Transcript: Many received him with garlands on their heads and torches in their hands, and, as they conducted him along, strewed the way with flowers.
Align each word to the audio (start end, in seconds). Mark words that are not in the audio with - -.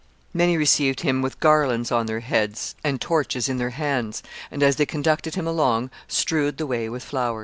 Many 0.33 0.57
received 0.57 1.01
him 1.01 1.21
with 1.21 1.39
garlands 1.39 1.91
on 1.91 2.07
their 2.07 2.21
heads 2.21 2.73
and 2.83 2.99
torches 2.99 3.47
in 3.47 3.57
their 3.59 3.69
hands, 3.69 4.23
and, 4.49 4.63
as 4.63 4.77
they 4.77 4.85
conducted 4.87 5.35
him 5.35 5.45
along, 5.45 5.91
strewed 6.07 6.57
the 6.57 6.65
way 6.65 6.89
with 6.89 7.03
flowers. 7.03 7.39